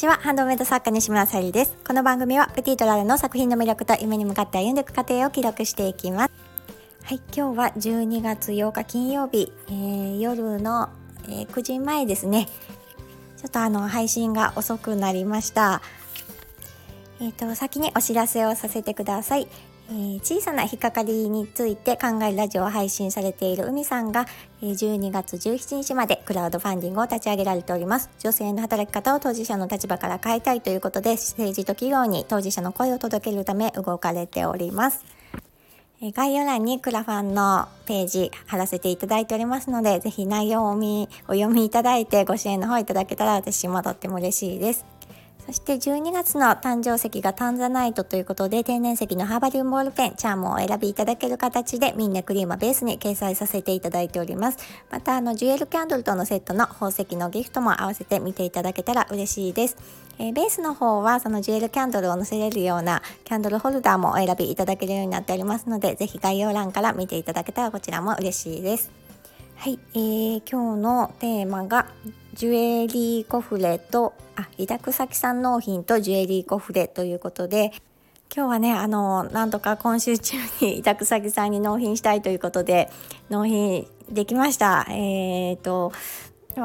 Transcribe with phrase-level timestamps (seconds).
[0.00, 0.14] ちは。
[0.14, 1.76] ハンドメイド作家西村さゆりです。
[1.86, 6.32] この番組はプティトラルの作品の魅力と夢に向かって歩んでいく過程を記録していきます。
[7.04, 10.88] はい今日は12月8日金曜日、えー、夜の、
[11.28, 12.48] えー、9時前ですね。
[13.36, 15.82] ちょっとあの配信が遅くなりました。
[17.20, 19.48] えっ、ー、と先にお知らせをさせてください。
[19.90, 24.24] えー、小さな引っかかりについて考えるラジオを配信されている海さんが、
[24.62, 28.08] えー、12月17日までクラウドファンディングを立ち上げられております。
[28.20, 35.04] 女性の働き方を当事者の立場から変えたいということで、政治と企業に当事者の声を届けるため動かれております。
[36.02, 44.99] え概要欄にクラファンのページ貼らせていただいておりますので、ぜひ内容をおお読みいただいてご支援の方いただけたら私もとっても嬉しいです。
[45.50, 54.58] そして12月の誕生石がタンザナイトということで天然石のハーバリウムボールペンチャームをお選びいただける形でミンネクリームベースに掲載させていただいております。
[54.92, 59.76] またあのジュエルキャンドルとのセットの宝石のギフトも合わせて見ていただけたら嬉しいです。
[60.20, 68.92] え、ベースの方はそのジュエルキャンドルを載せれるようなキャンドルホルダーもお選びいただけるようになっておりますのでぜひ概要欄から見ていただけたらこちらも嬉しいです。
[69.56, 71.88] はい、えー、今日のテーマが
[72.34, 77.72] ジュエリーコフレとあ委託先産納品とジュエリーコフレということで
[78.34, 82.88] 今日はねあのなんとか今週中に委託先さんに納品したいということで
[83.28, 84.86] 納品できました。
[84.88, 85.92] えっ、ー、と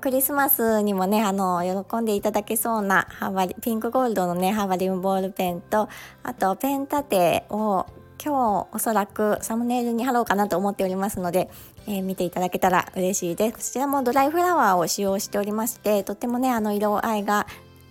[0.00, 5.88] クリスマスにもねあの喜んでいただけそうなハーバリピンクゴールドのねハーバリウムボールペンと
[6.22, 7.86] あとペン立てを
[8.22, 11.48] 今日おそらくサムネイルに貼ろうかなと思っておりますので、
[11.86, 17.46] えー、見ていただけたら嬉しいですこちらもドライフラワーを使用しておりましてとってもねあの色合いが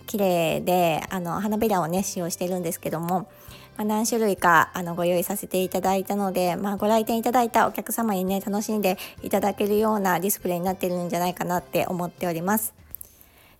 [0.06, 3.30] 綺麗であの花びらをね使用してるんですけども、
[3.76, 12.74] まあ、何種類かあのご用意させていただいたので、まあ、ご来店いただいたお客様にね楽しんでいただけるようなディスプレイになってるんじゃないかなって思っております。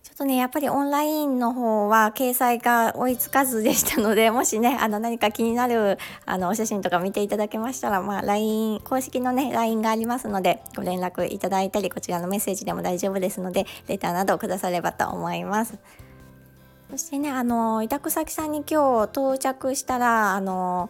[0.03, 15.77] ちょっとね、やっぱりオンラインの方は掲載が追いつかずでしたので、 もしね、あの何か気になるあのお写真とか見ていただけましたら、まあ LINE、公式のね、LINE がありますので、ご連絡いただいたり、こちらのメッセージでも大丈夫ですので、レターなどくださればと思います。
[16.89, 20.89] そしてね、あの、委託先さんに今日到着したら、あの、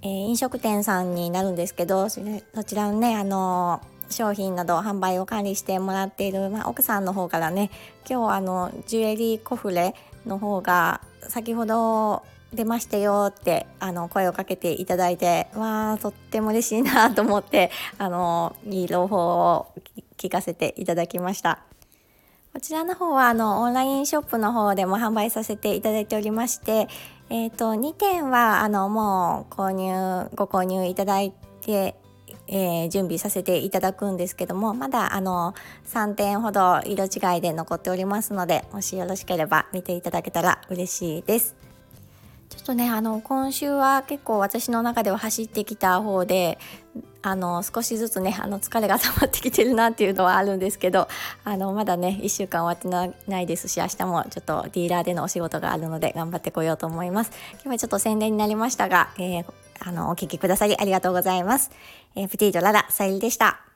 [0.00, 2.20] えー、飲食店さんになるんですけど、そ
[2.64, 3.80] ちらのね、あの、
[4.12, 7.70] 商品など販売を管理してもらっている、まあ、奥さんの方からね
[8.08, 9.94] 今日あのジュエリーコフレ
[10.26, 19.72] の方が先ほど出ましたよってあの声をかけていただいてわあとっても嬉しいなと思ってあのいい朗報を
[20.18, 21.62] 聞かせていただきました。
[22.52, 26.86] こちらの方はあのオンラインショップの方でも販売させていただいておりまして、
[27.30, 31.96] えーと、と2点はあのもう購入ご購入いただいて
[32.54, 35.54] えー、準備させていただくんですけどもまだあの
[35.86, 41.61] 3点ほど色違いで残っておりますのでもしよろしければ見ていただけたら嬉しいです。
[42.62, 46.60] ちょっとねあの今週は結構私の中では走ってきた方で
[47.20, 51.08] あの少しずつねあの疲れが溜まってきてるなっていうのはあるんですけど
[51.42, 57.32] あのまだね1週間終わってないですし明日もちょっとディーラーでのお仕事があるので頑張ってこようと思います。
[57.54, 59.44] 今日はちょっと宣伝になりましたが、えー、
[59.80, 61.72] あのお聞きくださりありがとうございます、
[62.14, 63.71] えー、プティートララさゆりでした。